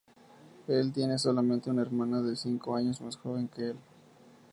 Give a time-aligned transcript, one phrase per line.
[0.67, 3.75] Él tiene solamente una hermana de cinco años más joven que el.